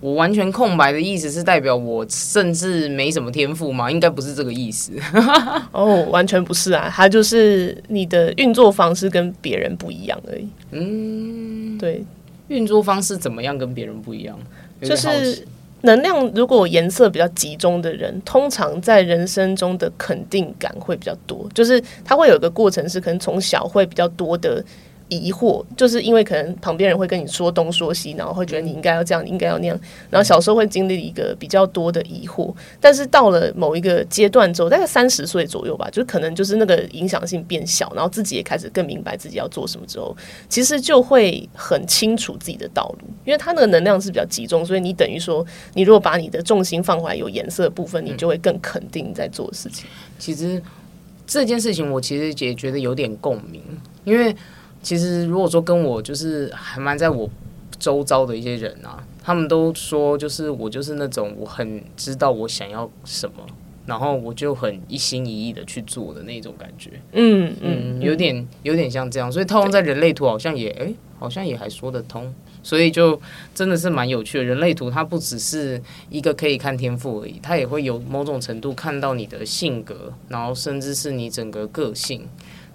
[0.00, 3.88] 我完全空白的意思是代表我甚至没什么天赋吗？
[3.88, 4.90] 应该不是这个意思。
[5.70, 10.48] 哦，完全不是啊，它就是你的运作方式跟别人不一样而已。
[10.72, 12.04] 嗯，对，
[12.52, 14.38] 运作方式怎么样跟别人不一样？
[14.80, 15.46] 就是
[15.80, 21.48] 能量如果颜色比较集中的人，通常在人生中的肯定感会比较多。
[21.54, 24.64] 就是他会有一个过程是可能从小会比较多的。
[25.16, 29.78] 疑惑，就是因为可能旁边人会跟你说东说西，然后会觉得你应该要这样，你应该要那样，
[30.10, 40.16] 然后小时候会经历一个比较多的疑惑，但是到了某一个阶段之后，大概三十岁左右吧，就可能就是那个影响性变小，然后自己也开始更明白自己要做什么之后，
[40.48, 45.44] 其实就会很清楚自己的道路，因为它那个能量是比较集中，所以你等于说，
[45.74, 49.86] 你如果把你的重心放回来有颜色的部分，你就会更肯定你在做的事情。
[50.18, 50.62] 其实
[51.26, 53.62] 这件事情我其实也觉得有点共鸣，
[54.04, 54.34] 因为
[54.82, 57.30] 其实如果说跟我就是还蛮在我
[57.78, 63.46] 周遭的一些人啊，他们都说就是我就是那种我很知道我想要什么，
[63.86, 66.90] 然后我就很一心一意的去做的那种感觉。
[67.12, 73.20] 嗯嗯，有点有点像这样，所以套用在人类图好像也诶，好像也还说得通，所以就
[73.54, 74.44] 真的是蛮有趣的。
[74.44, 82.28] 人类图它不只是一个可以看天赋而已，它也会有某种程度看到你的性格，然后甚至是你整个个性，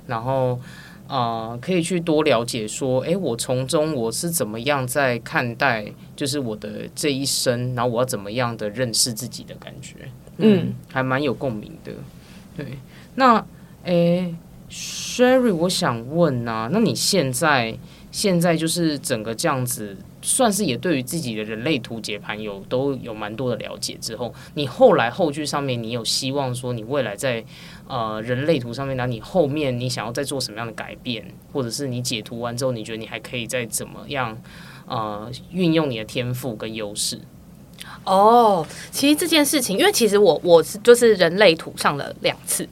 [0.05, 0.59] 然后
[1.07, 9.95] 啊、呃可以去多了解说，诶，我从中我是怎么样在看待，就是我的这一生，然后我要怎么样的认识自己的感觉，
[10.37, 11.91] 嗯，还蛮有共鸣的。
[12.55, 12.77] 对，
[13.15, 13.45] 那
[13.83, 14.35] 诶。
[14.69, 17.73] Sherry，我想问啊，那你现在
[18.11, 19.95] 现在就是整个这样子，
[20.27, 27.41] 算是也对于自己的人类图解盘有都有蛮多的了解之后，你后来后续上面，你有希望说你未来在
[27.87, 34.37] 呃人类图上面，那你后面你想要再做什么样的改变，或者是你解图完之后，你觉得你还可以再怎么样
[34.85, 37.21] 呃运用你的天赋跟优势？
[38.03, 42.67] 哦，其实这件事情，因为其实我我是就是人类图上了两次，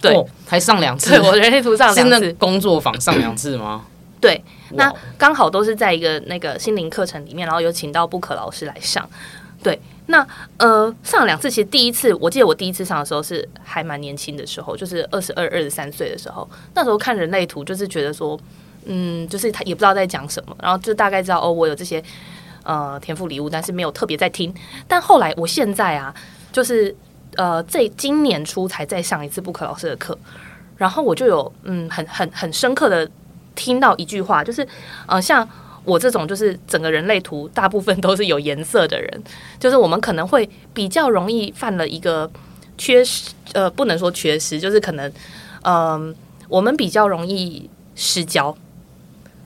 [0.00, 3.86] 对，哦，还上两次，对我人类图上是那两次， 工作坊上两次吗？
[4.20, 9.08] 对，那刚好都是在一个那个心灵课程里面，然后有请到布克老师来上。
[9.60, 9.76] 对，
[10.06, 10.24] 那
[10.56, 18.38] 呃上两次，其实第一次我记得我第一次上的时候是还蛮年轻的时候，就是二十二、二十三岁的时候，那时候看人类图就是觉得说，
[18.84, 22.00] 嗯，就是他也不知道在讲什么，然后就大概知道哦，我有这些
[22.62, 24.54] 呃天赋礼物，但是没有特别在听。
[24.86, 26.14] 但后来我现在啊，
[26.52, 26.94] 就是
[27.34, 30.16] 呃这今年初才再上一次布克老师的课，
[30.76, 33.10] 然后我就有嗯很很很深刻的
[33.58, 34.66] 听到一句话，就是
[35.06, 35.46] 呃像。
[35.84, 39.22] 我这种就是整个人类图大部分都是有颜色的人，
[39.58, 42.30] 就是我们可能会比较容易犯了一个
[42.76, 45.10] 缺失，呃，不能说缺失，就是可能，
[45.62, 46.14] 嗯、
[46.46, 48.54] 我们比较容易失焦。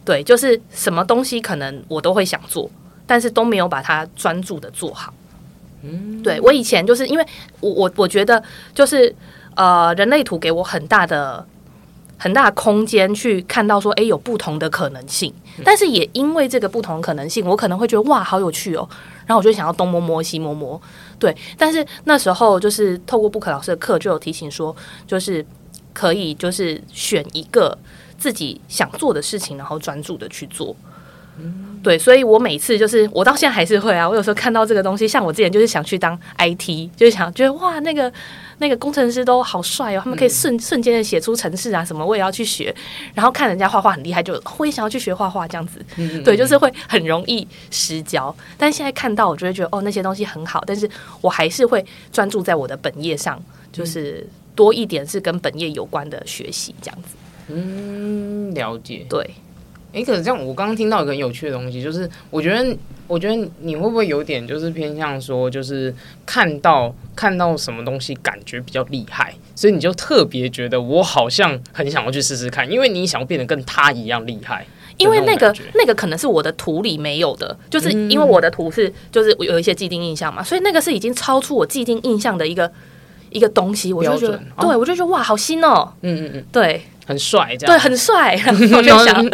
[0.04, 2.68] 对，就是什么东西可能我都会想做，
[3.06, 5.14] 但是都没有把它专注的做好。
[5.82, 7.24] 嗯，对我以前就是因为
[7.60, 8.42] 我我我觉得
[8.74, 9.14] 就是
[9.54, 11.46] 呃，人类图给我很大的
[12.22, 15.34] 很大的空间去看到说，诶，有不同的可能性。
[15.64, 18.88] 但是也因为这个不同可能性，我可能会觉得哇，好有趣哦。
[19.26, 20.80] 然后我就想要东摸摸西摸摸，
[21.18, 21.36] 对。
[21.58, 25.44] 但是那时候就是透过布克老师的课，就有提醒说，就是
[25.92, 27.76] 可以就是选一个
[28.16, 30.76] 自己想做的事情，然后专注的去做。
[31.82, 38.12] 对，所以我每次就是我到现在还是会啊，我有时候看到这个东西，像我之前就是想去当 IT，就是想觉得哇，那个
[38.58, 42.72] 那个工程师都好帅哦，他们可以瞬瞬间的写出程式啊什么，我也要去学。
[43.14, 45.84] 然后看人家画画很厉害，就会想要去学画画这样子。
[46.24, 48.32] 对，就是会很容易失焦。
[48.56, 50.88] 但现在看到，我就会觉得哦，那些东西很好，但是
[51.20, 54.24] 我还是会专注在我的本业上，就是
[54.54, 57.16] 多一点是跟本业有关的学习这样子。
[57.48, 59.04] 嗯，了解。
[59.10, 59.28] 对，
[59.92, 62.76] 诶，可是这样，我刚刚听到一个很有趣的东西，就是我觉得，
[63.06, 74.66] 我觉得你会不会有点就是偏向说，就是看到看到什么东西感觉比较厉害，所以你就特别觉得我好像很想要去试试看，因为你想要变得跟他一样厉害。
[74.98, 82.70] 因为那个那个可能是我的图里没有的，就是因为我的图是就是有一些既定印象嘛，所以那个是已经超出我既定印象的一个
[83.30, 84.66] 一个东西，我就觉得，哦。
[84.66, 88.38] 对我就觉得哇，好新哦，嗯嗯嗯，对很帅这样对，很帅，
[88.76, 89.30] 我就想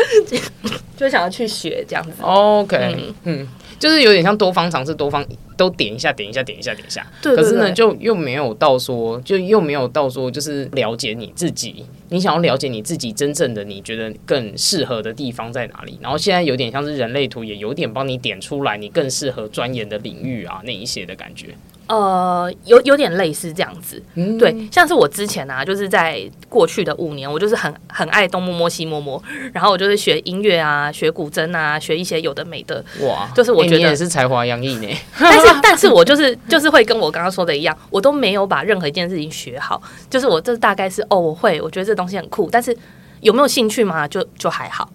[0.96, 2.12] 就想要去学这样子。
[2.20, 3.46] OK，嗯
[3.78, 5.24] 就是有点像多方尝试，多方
[5.56, 7.06] 都点一下，点一下，点一下，点一下。
[7.22, 11.86] 可是呢，就又没有到说，就又没有到说，就是了解你自己。
[12.08, 15.96] 你想要了解你自己真正的你觉得更适合的地方在哪里？
[16.02, 21.54] 然后现在有点像是人类图，也有点帮你点出来你更适合钻研的领域啊那一些的感觉。
[21.88, 24.38] 呃，有有点类似这样子，嗯。
[24.38, 29.22] 对，像是我之前啊，就是在过去的五年，我就是很很爱东摸摸西摸摸，
[29.52, 34.88] 然后我就是学音乐啊，学古筝啊，学一些有的没的，哇，就是我觉得欸你也是才华洋溢呢。
[35.18, 42.76] 但是但是我就是就是会跟我刚刚说的一样，我都没有把任何一件事情学好，就是我这大概是哦，我会，我觉得这东西很酷，但是
[43.20, 44.88] 有没有兴趣嘛，就就还好。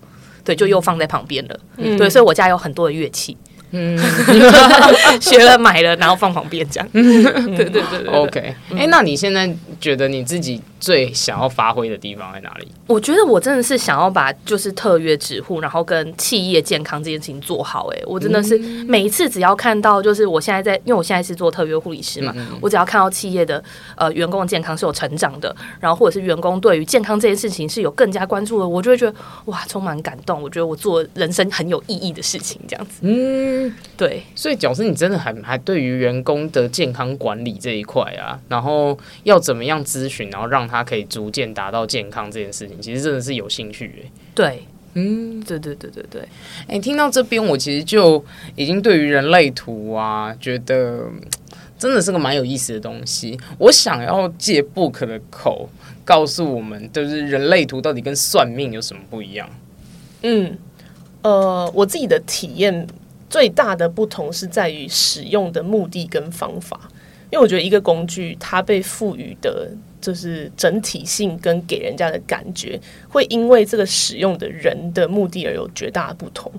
[0.45, 1.58] 对，就又放在旁边了。
[1.77, 1.97] 嗯。
[1.97, 3.52] 对，所以我家有很多的乐器，嗯
[5.19, 6.88] 学了买了，然后放旁边这样。
[6.91, 8.13] 对对对对对。
[8.13, 12.67] OK，哎、那你现在觉得你自己最想要发挥的地方在哪里？
[12.88, 17.88] 我觉得我真的是想要把就是特约指护，然后跟企业健康这件事情做好。
[17.93, 23.63] 哎，我真的是每一次只要看到，就是我现在在，因为我现在是做特约护理师嘛，我只要看到企业的
[23.96, 29.15] 呃员工的健康是有成长的，然后或者是员工对于健康这件事情是有更加关注的，我就会觉得
[29.46, 30.41] 哇，充满感动。
[30.41, 33.00] 我觉得我做人生很有意义的事情，这样子。
[33.04, 34.22] 嗯，对。
[34.36, 44.12] 所以，讲师，你真的很还对于员工的健康管理这一块啊，然后要怎么样咨询，然后让他可以逐渐达到健康这件事情，其实真的是有兴趣诶。
[44.33, 46.21] 对，嗯，对对对对对。
[46.69, 48.23] 哎，听到这边，我其实就
[48.55, 51.09] 已经对于人类图啊，觉得
[51.77, 53.38] 真的是个蛮有意思的东西。
[53.57, 55.69] 我想要借 Book 的口
[56.05, 59.49] 告诉我们，就是人类图到底跟算命有什么不一样？
[60.21, 60.57] 嗯，
[61.23, 62.88] 呃，我自己的体验。
[63.29, 66.79] 最大的不同是在于使用的目的跟方法，
[67.31, 69.71] 因为我觉得一个工具它被赋予的
[70.03, 76.51] 就是整体性跟给人家的感觉，会因为这个使用的人的目的而有绝大的不同，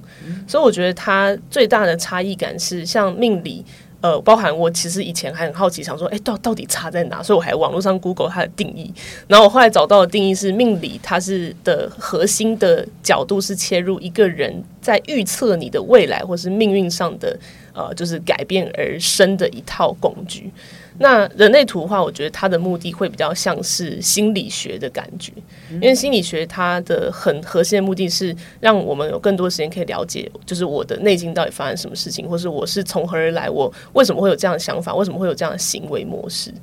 [0.49, 3.63] 所以我觉得它最大的差异感是像命理。
[4.01, 7.23] 呃，包含我其实以前还很好奇，想说，哎，到到底差在哪？
[7.23, 8.93] 所以我还网络上 Google 它的定义，
[9.27, 17.35] 然后我后来找到的定义是，命理它是的核心的角度是切入一个人在预测你的未来或是命运上的
[17.73, 20.51] 呃，就是改变而生的一套工具。
[20.99, 25.33] 那人类图的话，我觉得它的目的会比较像是心理学的感觉，
[25.73, 36.55] 因为心理学它的很核心的目的是让我们有更多时间可以了解，就是我的内心到底发生什么事情，或是我是从何而来，我为什么会有这样的想法，为什么会有这样的行为模式。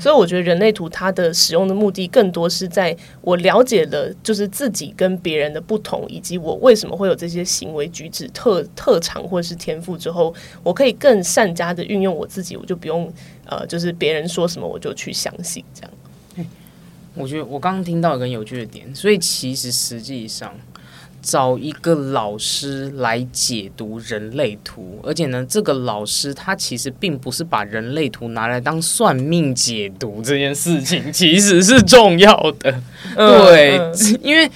[0.00, 13.12] 所以我觉得人类图它的使用的目的更多是在我了解了就是自己跟别人的不同，以及我为什么会有这些行为举止特特长或者是天赋之后，我可以更善加的运用我自己，我就不用。
[13.46, 15.90] 呃，就是别人说什么我就去相信，这样。
[17.18, 20.54] 我觉得我刚刚听到一个有趣的点，所以其实实际上
[21.22, 32.82] 找一个老师来解读人类图，而且呢，这个老师他其实并不是把人类图拿来当算命解读这件事情，其实是重要的。
[33.16, 33.80] 对，
[34.22, 34.50] 因为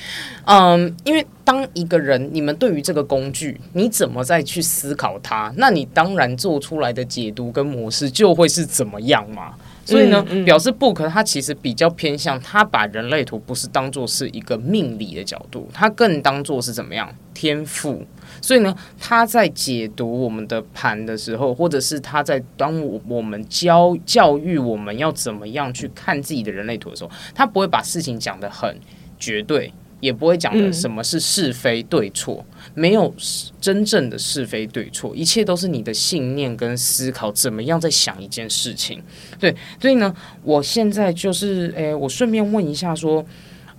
[0.44, 9.56] 嗯，因为当一个人你们对于这个工具，你怎么再去思考它，那你当然做出来的解读跟模式就会是怎么样嘛。
[9.84, 18.06] 所以呢，表示 Book 它其实比较偏向，它把人类图不是当做是一个命理的角度，它更当做是怎么样天赋。
[18.40, 28.78] 所以呢，他在解读我们的盘的时候，或者是他在当我我们教教育我们要怎么样去看自己的人类图的时候，他不会把事情讲得很
[29.18, 29.72] 绝对。
[30.00, 33.14] 也不会讲的什么是是非对错，没有
[33.60, 39.02] 真正的是非对错，一切都是你的信念跟思考，怎么样在想一件事情。
[39.38, 43.24] 对，所以呢，我现在就是，诶，我顺便问一下，说，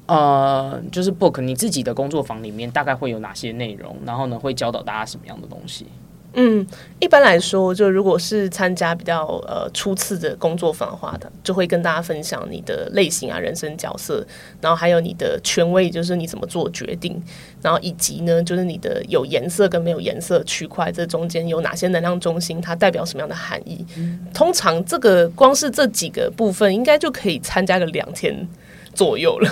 [0.05, 5.86] 呃，就是 book 你自己的工作坊里面大概会有哪些内容，然后呢，会教导大家什么样的东西？
[6.34, 6.65] 嗯，
[7.00, 14.26] 一般来说，就如果是参加比较呃初次的工作坊的话的，就会跟大家分享你的类型啊、人生角色，
[14.62, 17.22] 然后还有你的权威，就是你怎么做决定，
[17.62, 23.86] 然后以及呢，就是你的有颜色跟没有颜色区块，这中间有哪些能量中心，它代表什么样的含义？
[24.34, 28.48] 通常这个光是这几个部分，应该就可以参加个两天
[28.94, 29.52] 左右了，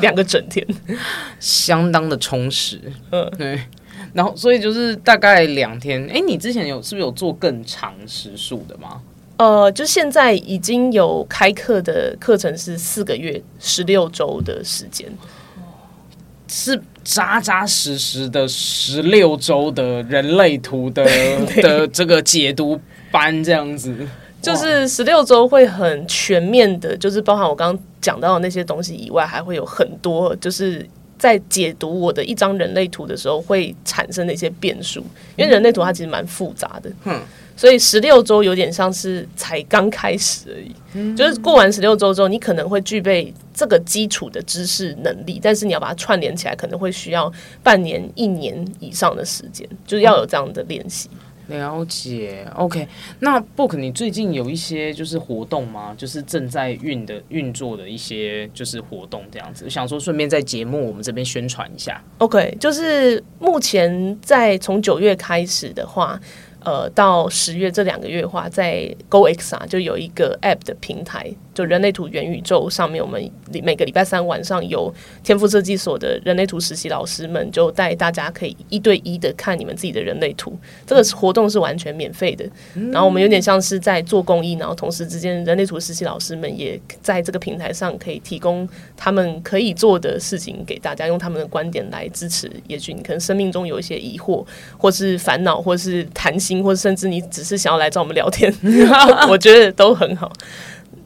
[0.00, 0.64] 两个整天，
[1.40, 2.80] 相当的充实。
[3.10, 3.60] 嗯，对。
[4.12, 6.06] 然后，所以就是大概两天。
[6.12, 9.00] 哎，你之前有是不是有做更长时数的吗？
[9.38, 15.10] 呃，就现在已经有开课的课程是四个月、十六周的时间，
[16.46, 21.04] 是扎扎实实的十六周的人类图的
[21.62, 22.78] 的这个解读
[23.10, 23.96] 班，这样子。
[24.42, 30.86] 就是十六周会很全面的，就是包含我刚刚讲到的那些东西以外，还会有很多就是。
[31.22, 35.06] 在解读我的一张人类图的时候，会产生的一些变数，
[35.36, 37.20] 因为人类图它其实蛮复杂的，嗯，
[37.56, 47.32] 所以十六周有点像是才刚开始而已，就是过完十六周之后，你可能会具备这个基础的知识能力，但是你要把它串联起来，可能会需要
[47.62, 51.08] 半年、一年以上的时间，就是要有这样的练习。
[51.48, 52.86] 了解，OK。
[53.18, 55.94] 那 Book，你最近有一些就是活动吗？
[55.96, 59.68] 就是正在运的运作的一些就是活动这样子。
[59.68, 62.02] 想说顺便在节目我们这边宣传一下。
[62.18, 66.18] OK，就是目前在从九月开始的话，
[66.60, 73.30] 呃，到十月这两个月的话，在 GoX 啊，就有一个 App 的平台就人类图元宇宙上面，我们
[73.62, 80.58] 每个礼拜三晚上有天赋设计所的人类图实习老师们就带大家可以一对一的看你们自己的人类图。
[80.86, 82.44] 这个活动是完全免费的，
[82.90, 92.50] 然后我们有点像是在做公益，然后同时之间人类图实习老师们也在这个平台上可以提供他们可以做的事情给大家，用他们的观点来支持。
[92.66, 94.44] 也许你可能生命中有一些疑惑，
[94.78, 98.52] 或是烦恼，或是谈心，或甚至你只是想要来找我们聊天，
[99.28, 100.32] 我觉得都很好。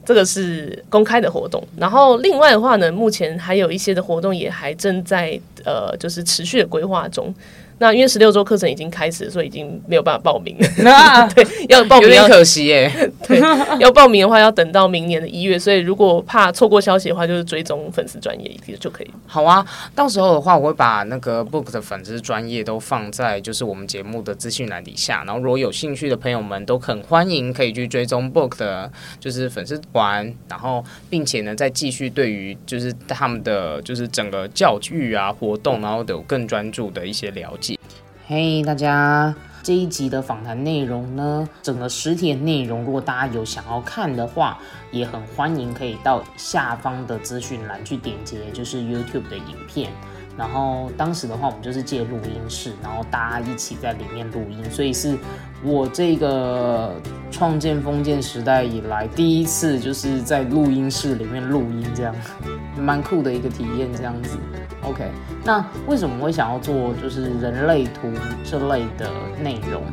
[0.07, 7.35] 这个是公开的活动，然后另外的话呢，目前还有一些的活动也还正在呃，就是持续的规划中。
[7.79, 10.55] 那因为十六周课程已经开始，所以已经没有办法报名。
[11.35, 12.91] 对，要报名有点可惜耶。
[13.27, 13.39] 对，
[13.79, 19.07] 要报名的话要等到明年的一月，所以如果怕错过消息的话，就是追踪粉丝专业一就可以。
[19.25, 37.66] 好啊，到时候的话，我会把那个 book 的粉丝专业都放在就是我们节目的资讯栏底下，然后如果有兴趣的朋友们都很欢迎可以去追踪 book 的，就是粉丝团，然后并且呢再继续对于就是他们的就是整个教育啊活动，然后有更专注的一些了解。
[38.29, 44.59] 嘿，大家，这一集的访谈内容呢，整个实体的内容，如果大家有想要看的话，
[44.91, 49.89] 也很欢迎可以到下方的资讯栏去点击，就是 YouTube 的影片。
[50.37, 55.17] 然后当时的话，我们就是借录音室，然后大家一起在里面录音，所以是
[55.63, 56.99] 我这个
[57.31, 62.13] 创建封建时代以来第一次就是在录音室里面录音，这样
[62.77, 64.37] 蛮酷的一个体验，这样子。
[64.87, 65.11] OK，
[65.43, 68.09] 那为什么会想要做就是人类图
[68.43, 69.09] 这类的
[69.43, 69.83] 内容？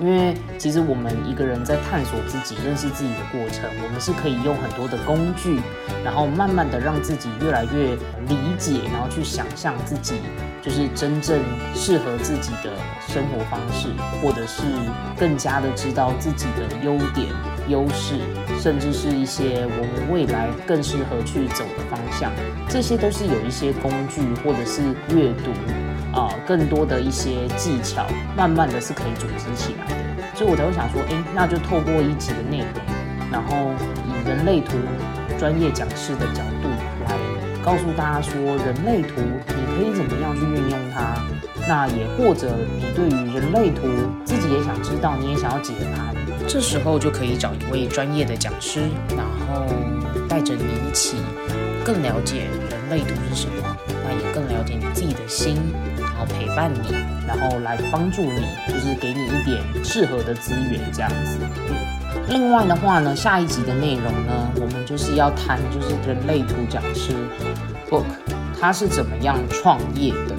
[0.00, 5.60] 因为其实我们一个人在探索自己、认识自己的过程，我们是可以用很多的工具，
[6.04, 7.94] 然后慢慢的让自己越来越
[8.26, 10.16] 理解，然后去想象自己
[10.60, 11.40] 就是真正
[11.74, 12.70] 适合自己的
[13.06, 13.88] 生活方式，
[14.20, 14.62] 或者是
[15.18, 17.28] 更加的知道自己的优点、
[17.68, 18.16] 优势，
[18.60, 22.32] 甚至是一些我们未来更适合去走的方向。
[22.68, 24.82] 这些都是有一些工具，或者是
[25.14, 25.52] 阅读。
[26.12, 28.06] 啊，更多的一些技巧，
[28.36, 32.68] 慢慢的是可以组织起来的，所以我才会想说，哎，那就透过一集的内容，
[33.30, 33.72] 然后
[34.06, 34.76] 以人类图
[35.38, 36.68] 专业讲师的角度
[37.08, 37.16] 来
[37.64, 41.16] 告诉大家说，人类图你可以怎么样去运用它，
[41.66, 43.88] 那也或者你对于人类图
[44.24, 46.14] 自己也想知道，你也想要解盘，
[46.46, 48.82] 这时候就可以找一位专业的讲师，
[49.16, 49.64] 然后
[50.28, 51.16] 带着你一起
[51.84, 55.56] 更了解人类图是什么，那也更了解你自己的心。
[56.24, 56.94] 陪伴你，
[57.26, 61.38] 然后来帮助你，就是给你一点适合的资源，这样子。
[62.28, 67.12] 另外的话呢，下一集的内容呢，我们就是要谈，就是人类图讲师
[67.90, 68.04] Book，
[68.60, 70.34] 他是怎么样创业的，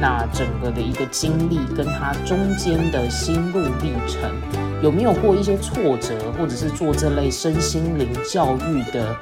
[0.00, 4.30] 那整个的一个经历，跟他中间的心路历程，
[4.82, 9.16] 有没有过一些挫折，或者是做这类身心灵教育的。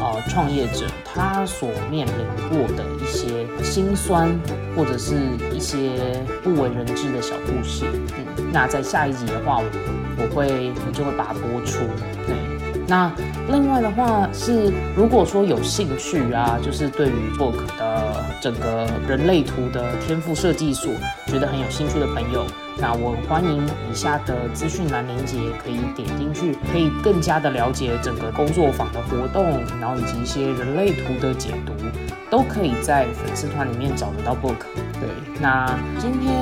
[0.00, 2.14] 呃，创业者他所面临
[2.48, 4.30] 过的一些辛酸，
[4.74, 5.14] 或者是
[5.52, 7.84] 一些不为人知的小故事。
[8.16, 9.64] 嗯，那在下一集的话，我
[10.16, 11.80] 我会我就会把它播出。
[12.26, 12.34] 对。
[12.88, 13.12] 那
[13.48, 20.92] 另外的话是，如果说有兴趣啊，就是对于 Book 的整个人类图的天赋设计所，
[21.26, 22.44] 觉得很有兴趣的朋友，
[22.80, 31.74] 那我欢迎以下的资讯栏连接可以点进去，可以更加的了解整个工作坊的活动，然后以及一些人类图的解读，
[32.30, 34.56] 都可以在粉丝团里面找得到 Book。
[34.98, 35.08] 对，
[35.40, 36.32] 那今天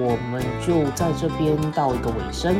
[0.00, 2.56] 我们就在这边到一个尾声。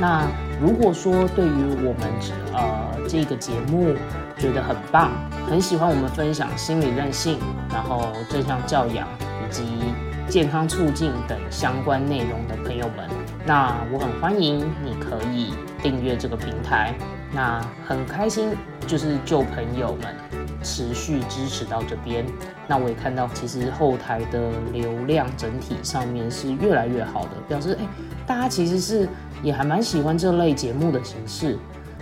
[0.00, 0.26] 那
[0.60, 2.10] 如果说对于我们
[2.52, 3.94] 呃这个节目
[4.36, 5.12] 觉得很棒，
[5.48, 7.38] 很喜欢我们分享心理韧性，
[7.72, 9.62] 然后正向教养以及
[10.34, 13.08] 健康促进等相关内容的朋友们，
[13.46, 16.92] 那我很欢迎你可以订阅这个平台。
[17.32, 18.50] 那很开心，
[18.84, 20.12] 就是旧朋友们
[20.60, 22.26] 持续支持到这边。
[22.66, 27.86] 那我也看到，其实后台的流量整体上面是越来越好的，表示哎，
[28.26, 29.08] 大家其实是。
[29.40, 31.58] 也还蛮喜欢这类节目的形式，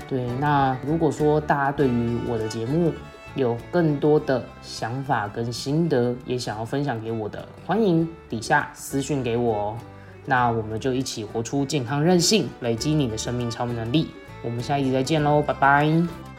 [0.09, 0.27] 对。
[0.41, 2.93] 那如果说大家对于我的节目
[3.35, 9.77] 有更多的想法跟心得，也想要分享给我的，欢迎底下私讯给我哦。
[10.25, 14.11] 那我们就一起活出健康韧性，累积你的生命超能力。
[14.45, 16.32] 我们下一集再见喽，拜拜。